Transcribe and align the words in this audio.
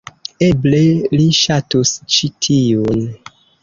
Eble 0.45 0.79
li 1.19 1.27
ŝatus 1.43 1.95
ĉi 2.17 2.35
tiun 2.47 3.09